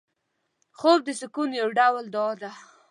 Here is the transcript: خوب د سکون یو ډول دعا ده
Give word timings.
خوب 0.77 0.99
د 1.05 1.09
سکون 1.21 1.49
یو 1.61 1.69
ډول 1.79 2.05
دعا 2.15 2.33
ده 2.41 2.51